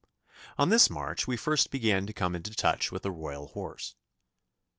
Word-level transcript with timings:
On 0.57 0.69
this 0.69 0.89
march 0.89 1.27
we 1.27 1.37
first 1.37 1.69
began 1.69 2.07
to 2.07 2.11
come 2.11 2.35
into 2.35 2.55
touch 2.55 2.91
with 2.91 3.03
the 3.03 3.11
Royal 3.11 3.49
horse. 3.49 3.93